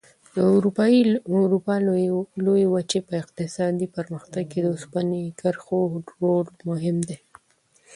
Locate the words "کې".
4.51-4.59